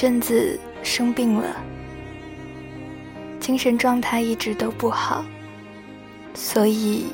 [0.00, 1.56] 阵子生病了，
[3.40, 5.24] 精神状态一直都不好，
[6.34, 7.06] 所以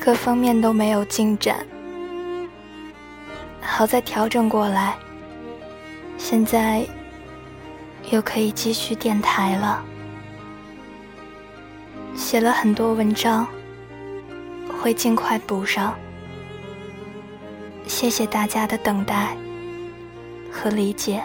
[0.00, 1.58] 各方面都没有进展。
[3.60, 4.96] 好在调整过来，
[6.16, 6.86] 现在
[8.10, 9.84] 又可以继续电台了。
[12.16, 13.46] 写了很多文章，
[14.80, 15.94] 会尽快补上。
[17.86, 19.36] 谢谢大家的等待
[20.50, 21.22] 和理解。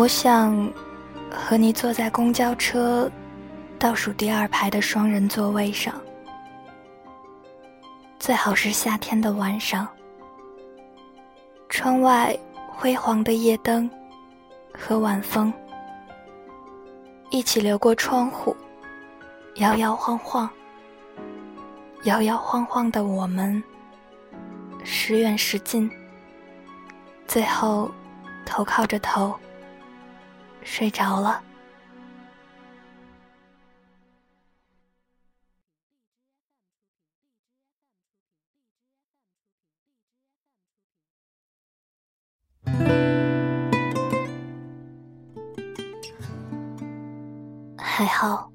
[0.00, 0.72] 我想
[1.30, 3.10] 和你坐在公交车
[3.78, 5.94] 倒数第二排的双人座位上，
[8.18, 9.86] 最好是夏天的晚上，
[11.68, 12.34] 窗外
[12.70, 13.90] 辉煌的夜灯
[14.72, 15.52] 和晚风
[17.28, 18.56] 一起流过窗户，
[19.56, 20.48] 摇摇晃晃，
[22.04, 23.62] 摇摇晃晃的我们，
[24.82, 25.90] 时远时近，
[27.26, 27.90] 最后
[28.46, 29.38] 头靠着头。
[30.62, 31.42] 睡着了。
[47.76, 48.50] 还好，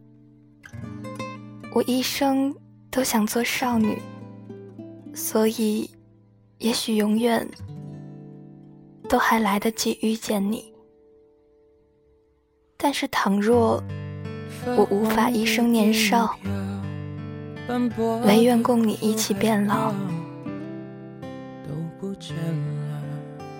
[1.71, 2.55] 我一生
[2.89, 4.01] 都想做少女，
[5.13, 5.87] 所以
[6.57, 7.47] 也许永远
[9.07, 10.74] 都还来得及遇见你。
[12.85, 13.83] 但是，倘若
[14.77, 16.37] 我无法一生年少，
[18.27, 19.91] 唯愿共你一起变老。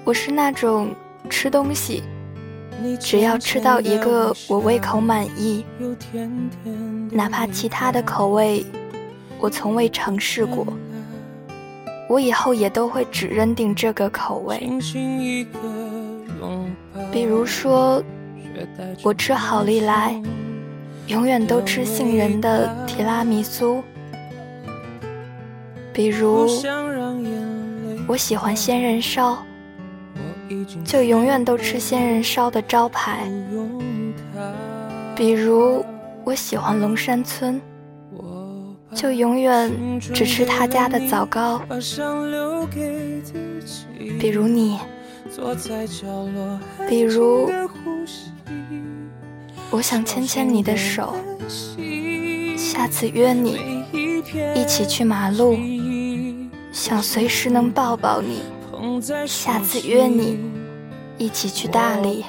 [0.03, 0.93] 我是那种
[1.27, 2.03] 吃东西，
[2.99, 5.65] 只要吃到一个我胃口满意，
[7.09, 8.63] 哪怕其他的口味
[9.39, 10.67] 我从未尝试过，
[12.07, 14.69] 我以后也都会只认定这个口味。
[17.11, 18.03] 比如说。
[19.03, 20.21] 我吃好利来，
[21.07, 23.83] 永远都吃杏仁的提拉米苏。
[25.93, 26.47] 比如，
[28.07, 29.37] 我喜欢仙人烧，
[30.83, 33.19] 就永远都吃仙人烧的招牌。
[35.15, 35.85] 比如，
[36.23, 37.61] 我喜欢龙山村，
[38.93, 41.61] 就永远只吃他家的枣糕。
[44.19, 44.79] 比如你，
[46.89, 47.49] 比如。
[49.71, 51.15] 我想牵牵你的手，
[52.55, 53.83] 下次约你
[54.55, 55.57] 一起去马路，
[56.71, 58.43] 想随时能抱抱你。
[59.25, 60.39] 下次约你
[61.17, 62.23] 一起去大理，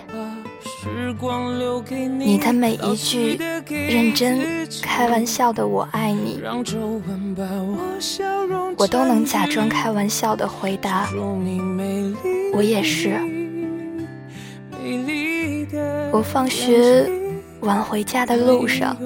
[2.19, 3.39] 你的每一句
[3.69, 6.41] 认真、开玩笑的“我爱你”，
[8.77, 11.09] 我都能假装开玩笑的回答
[12.55, 13.21] ：“我也是。”
[16.13, 17.09] 我放学
[17.61, 18.97] 晚回家的路上，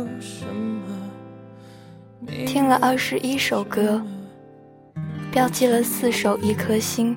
[2.47, 4.02] 听了二十一首歌，
[5.31, 7.17] 标记了四首一颗星，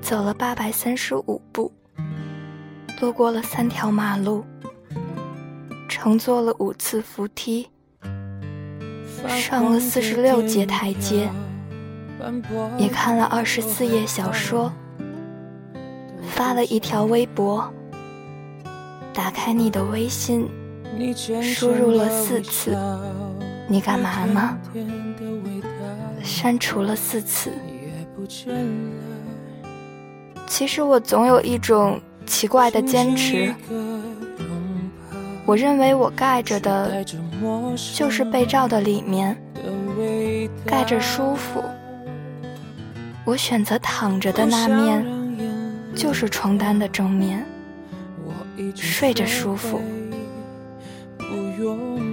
[0.00, 1.72] 走了八百三十五步，
[3.00, 4.44] 路过了三条马路，
[5.88, 7.68] 乘坐了五次扶梯，
[9.26, 11.28] 上了四十六节台阶，
[12.78, 14.72] 也看了二十四页小说。
[16.26, 17.72] 发了一条微博，
[19.14, 20.48] 打开你的微信，
[21.40, 22.76] 输入了四次，
[23.68, 24.58] 你干嘛呢？
[26.22, 27.52] 删除了四次。
[30.48, 33.54] 其实我总有一种奇怪的坚持，
[35.46, 37.04] 我认为我盖着的，
[37.94, 39.36] 就是被罩的里面，
[40.66, 41.62] 盖着舒服。
[43.24, 45.24] 我选择躺着的那面。
[45.94, 47.46] 就是床单的正面，
[48.74, 49.80] 睡着舒服。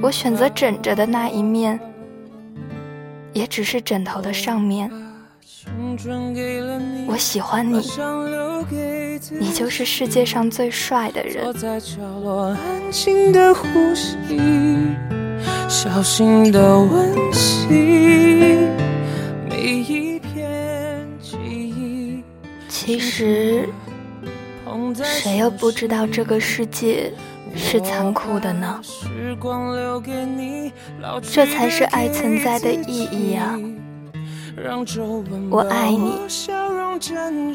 [0.02, 1.80] 我选择枕着的那一面，
[3.34, 4.90] 也只是枕头的上面。
[7.08, 7.82] 我喜欢你，
[9.40, 11.54] 你就是世界上最帅的人。
[22.68, 23.70] 其实，
[24.96, 27.12] 谁又不知道这个世界
[27.56, 28.82] 是残酷的呢？
[31.22, 33.60] 这才是爱存在的意义啊！
[35.50, 36.14] 我爱你，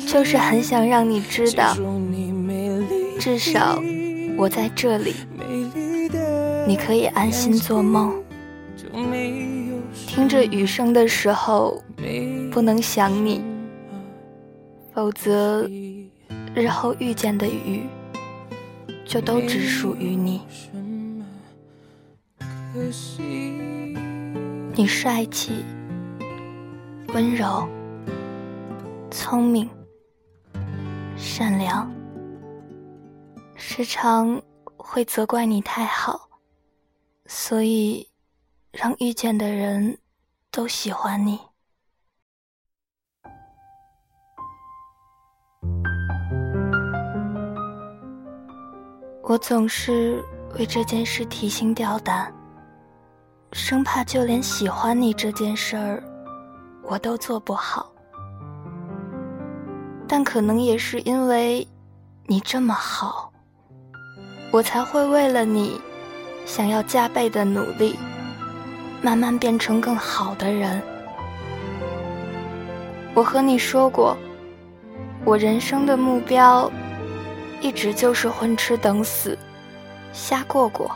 [0.07, 1.77] 就是很想让你知道，
[3.19, 3.81] 至少
[4.37, 5.15] 我在这里，
[6.67, 8.15] 你可以安心做梦。
[10.07, 11.83] 听着雨声的时候，
[12.51, 13.43] 不能想你。
[14.95, 15.69] 否则，
[16.57, 17.87] 日后遇见的雨
[19.05, 20.41] 就都只属于你。
[24.75, 25.53] 你帅气、
[27.09, 27.69] 温柔、
[29.11, 29.69] 聪明、
[31.15, 31.91] 善良，
[33.55, 34.41] 时常
[34.79, 36.31] 会责怪你太好，
[37.27, 38.09] 所以
[38.73, 39.99] 让遇见的人
[40.51, 41.39] 都喜欢你。
[49.29, 50.23] 我总是
[50.57, 52.33] 为这件事提心吊胆，
[53.51, 56.01] 生怕就连喜欢你这件事儿，
[56.85, 57.91] 我都做不好。
[60.07, 61.67] 但可能也是因为
[62.27, 63.33] 你这么好，
[64.53, 65.81] 我才会为了你，
[66.45, 67.97] 想要加倍的努力，
[69.03, 70.81] 慢慢变成更好的人。
[73.13, 74.17] 我和你说过，
[75.25, 76.71] 我人生的目标。
[77.67, 79.37] 一直就是混吃等死，
[80.13, 80.89] 瞎过过。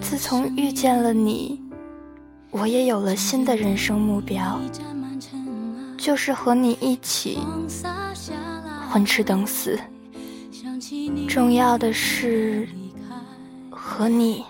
[0.00, 1.60] 自从遇见了你，
[2.50, 4.58] 我也有了新的人生目标，
[5.98, 7.40] 就是和你一起
[8.90, 9.78] 混吃等死。
[11.28, 12.66] 重要的是
[13.68, 14.46] 和你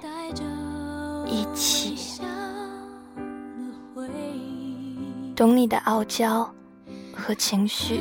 [1.26, 2.20] 一起，
[5.34, 6.48] 懂你的傲娇
[7.12, 8.00] 和情绪。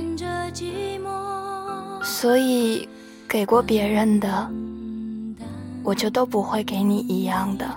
[2.06, 2.88] 所以，
[3.28, 4.48] 给过别人的，
[5.84, 7.68] 我就都不会给你一样的。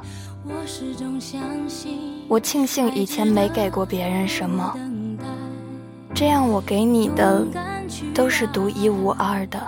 [2.29, 4.77] 我庆幸以前没给过别人什么，
[6.15, 7.43] 这样我给你的
[8.15, 9.67] 都是独一无二的，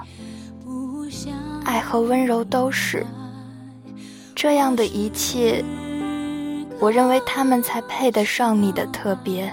[1.64, 3.06] 爱和温柔都是。
[4.36, 5.64] 这样的一切，
[6.78, 9.50] 我认为他们才配得上你的特别。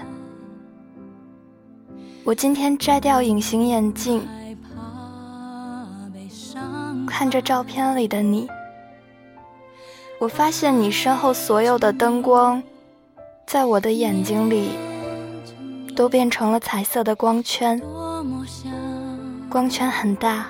[2.24, 4.20] 我今天摘掉隐形眼镜。
[7.18, 8.48] 看着照片里的你，
[10.20, 12.62] 我发现你身后所有的灯光，
[13.44, 14.68] 在我的眼睛里
[15.96, 17.82] 都变成了彩色的光圈。
[19.50, 20.46] 光圈很大，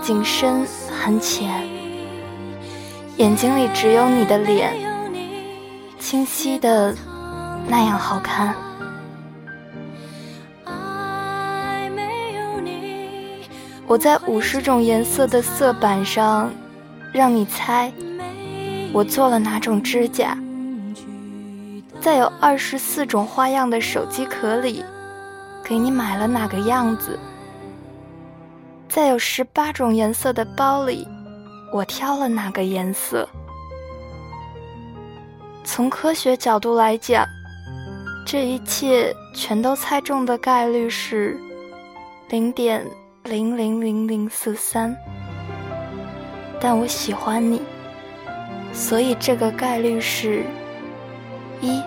[0.00, 0.66] 景深
[0.98, 1.68] 很浅，
[3.18, 4.72] 眼睛里只有你的脸，
[5.98, 6.96] 清晰的
[7.68, 8.54] 那样好看。
[13.86, 16.50] 我在五十种颜色的色板上，
[17.12, 17.92] 让你猜
[18.92, 20.36] 我做了哪种指甲；
[22.00, 24.82] 在有二十四种花样的手机壳里，
[25.62, 27.18] 给你买了哪个样子；
[28.88, 31.06] 在有十八种颜色的包里，
[31.70, 33.28] 我挑了哪个颜色。
[35.62, 37.26] 从科学角度来讲，
[38.26, 41.38] 这一切全都猜中的概率是
[42.30, 42.86] 零点
[43.24, 44.94] 零零零零四三。
[46.60, 47.60] 但我喜欢你，
[48.72, 50.44] 所以这个概率是
[51.60, 51.82] 一。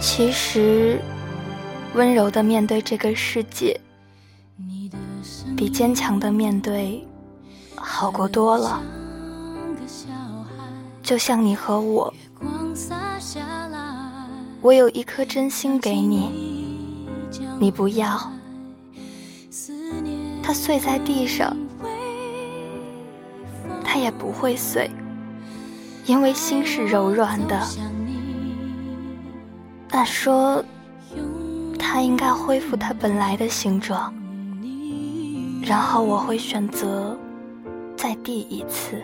[0.00, 1.00] 其实，
[1.94, 3.78] 温柔的面对这个世界，
[5.56, 7.06] 比坚强的面对
[7.74, 8.80] 好过多了。
[11.06, 12.12] 就像你和我，
[14.60, 17.28] 我有一颗真心给你，
[17.60, 18.20] 你不要，
[20.42, 21.56] 它碎在地上，
[23.84, 24.90] 它也不会碎，
[26.06, 27.56] 因为心是柔软的。
[29.88, 30.60] 他说
[31.78, 34.12] ：“它应该恢复它本来的形状，
[35.62, 37.16] 然后我会选择
[37.96, 39.00] 再递一次。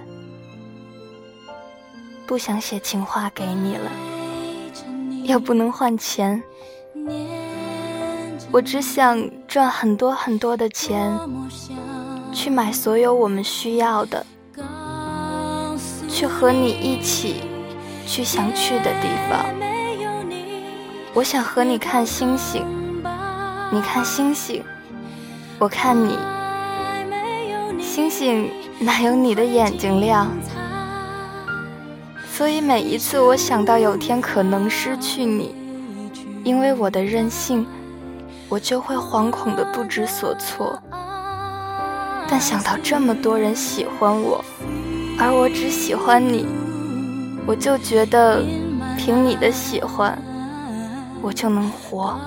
[2.26, 3.90] 不想写情话给你了，
[5.24, 6.42] 又不能换钱，
[8.50, 11.18] 我只想赚很多很多的钱，
[12.32, 14.24] 去买所有我们需要的，
[16.08, 17.42] 去和你一起
[18.06, 19.44] 去想去的地方。”
[21.14, 22.64] 我想和你看星星，
[23.70, 24.64] 你看星星，
[25.58, 26.16] 我看你。
[27.82, 28.48] 星星
[28.78, 30.28] 哪有你的眼睛亮？
[32.42, 35.54] 所以每一次我想到有天可能失去你，
[36.42, 37.64] 因为我的任性，
[38.48, 40.76] 我就会惶恐的不知所措。
[42.28, 44.44] 但想到这么多人喜欢我，
[45.20, 46.44] 而我只喜欢你，
[47.46, 48.42] 我就觉得
[48.98, 50.20] 凭你的喜欢。
[51.22, 52.18] 我就能活。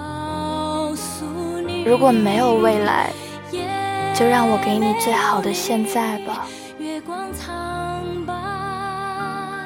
[1.86, 3.10] 如果没有未来，
[4.14, 6.46] 就让我给你最好的现在吧。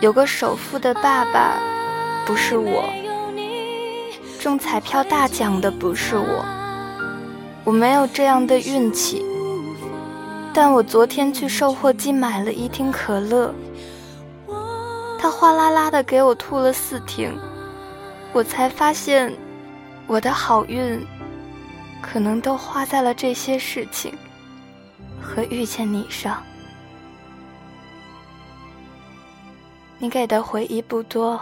[0.01, 1.57] 有个首富的爸爸，
[2.25, 2.83] 不是我；
[4.39, 6.45] 中彩票大奖的不是我。
[7.65, 9.25] 我没有这样的运气。
[10.53, 13.53] 但我昨天去售货机买了一听可乐，
[15.19, 17.37] 他哗啦啦的给我吐了四听。
[18.31, 19.33] 我才发现，
[20.07, 21.05] 我的好运
[22.01, 24.13] 可能都花在了这些事情
[25.21, 26.41] 和遇见你上。
[30.01, 31.39] 你给的回忆不多，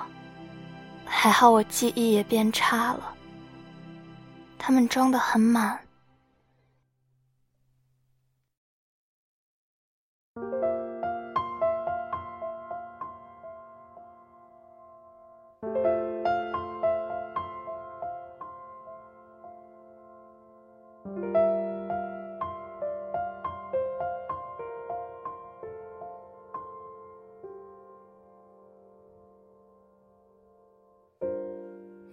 [1.05, 3.13] 还好我记忆也变差了，
[4.57, 5.79] 他们装得很满。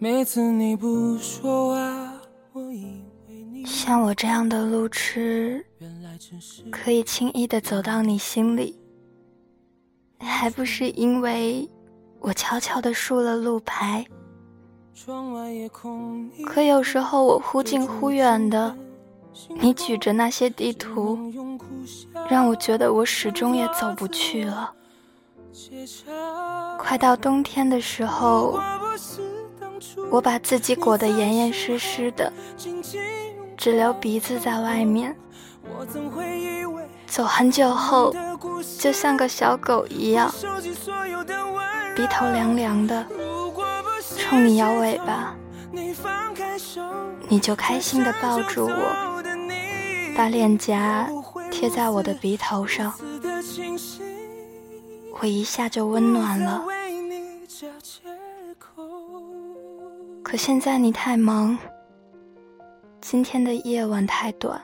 [0.04, 2.12] 每次你不说话，
[3.64, 5.64] 像我这样的路痴，
[6.70, 8.78] 可以轻易的走到你心里，
[10.18, 11.66] 还不是因为
[12.20, 14.04] 我悄悄的竖了路牌？
[16.44, 18.76] 可有时候我忽近忽远的，
[19.58, 21.18] 你举着那些地图，
[22.28, 24.70] 让我觉得我始终也走不去了。
[26.78, 28.60] 快到冬天的时候。
[30.10, 32.32] 我把自己裹得严严实实的，
[33.56, 35.16] 只留鼻子在外面。
[37.06, 38.14] 走很久后，
[38.78, 40.32] 就像个小狗一样，
[41.94, 43.06] 鼻头凉凉的，
[44.18, 45.34] 冲你摇尾巴，
[47.28, 49.22] 你就开心地抱住我，
[50.16, 51.08] 把脸颊
[51.50, 52.92] 贴在我的鼻头上，
[55.20, 56.62] 我一下就温暖了。
[60.34, 61.56] 可现在你太忙，
[63.00, 64.60] 今天的夜晚太短，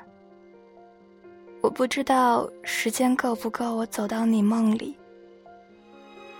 [1.60, 4.96] 我不知道时间够不够我走到你梦里。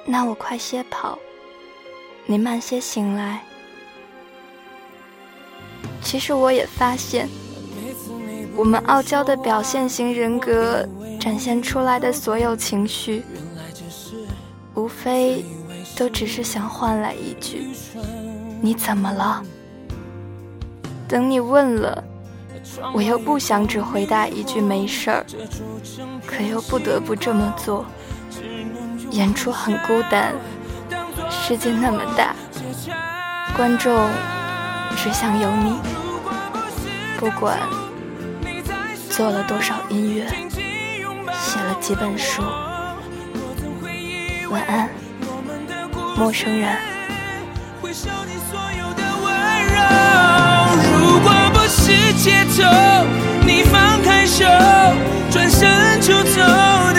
[0.04, 1.16] 那我快些跑，
[2.26, 3.40] 你慢些醒来。
[6.02, 7.28] 其实我也发现，
[8.56, 10.84] 我们傲娇的表现型人格
[11.20, 13.22] 展现出来的所有情绪，
[14.74, 15.44] 无非
[15.96, 17.68] 都只是想换来一句。
[18.62, 19.42] 你怎么了？
[21.08, 22.04] 等你问了，
[22.92, 25.24] 我又不想只回答一句没事儿，
[26.26, 27.86] 可又不得不这么做。
[29.10, 30.34] 演出很孤单，
[31.30, 32.34] 世界那么大，
[33.56, 34.08] 观众
[34.96, 35.78] 只想有你。
[37.18, 37.58] 不管
[39.10, 40.26] 做了多少音乐，
[41.32, 42.42] 写了几本书。
[44.50, 44.88] 晚安，
[46.16, 46.76] 陌生人。
[51.10, 52.62] 如果不是街头，
[53.44, 54.44] 你放开手，
[55.28, 56.89] 转身就走。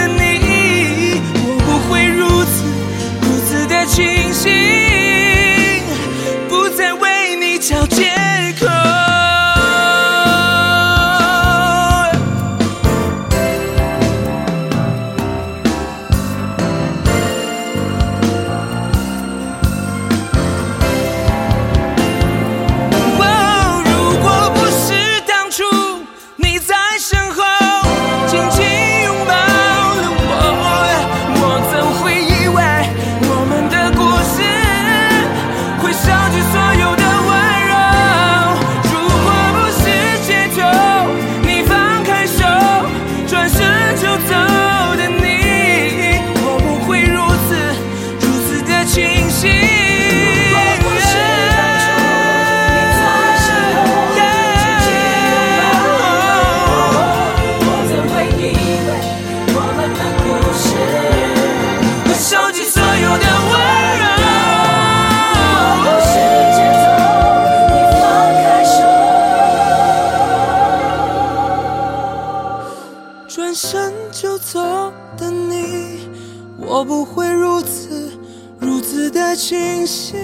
[76.71, 78.17] 我不会如此
[78.57, 80.17] 如此的清醒，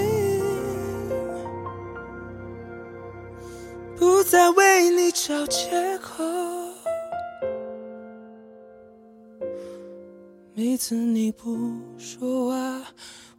[3.94, 6.24] 不再为你找借口。
[10.54, 11.54] 每次你不
[11.98, 12.82] 说话，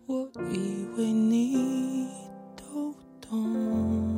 [0.06, 2.08] 我以为你
[2.56, 4.09] 都懂。